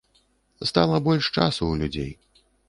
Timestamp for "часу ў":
1.37-1.75